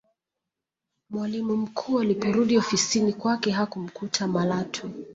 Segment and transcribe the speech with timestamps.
[1.09, 4.89] mwalimu mkuu aliporudi ofisini kwake hakumkuta malatwe